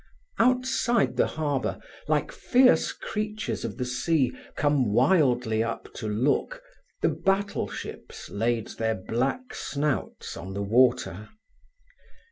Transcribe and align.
Outside 0.39 1.15
the 1.15 1.27
harbour, 1.27 1.77
like 2.07 2.31
fierce 2.31 2.91
creatures 2.91 3.63
of 3.63 3.77
the 3.77 3.85
sea 3.85 4.33
come 4.55 4.91
wildly 4.91 5.61
up 5.63 5.93
to 5.93 6.07
look, 6.09 6.63
the 7.03 7.09
battleships 7.09 8.27
laid 8.27 8.69
their 8.79 8.95
black 8.95 9.53
snouts 9.53 10.35
on 10.35 10.55
the 10.55 10.63
water. 10.63 11.29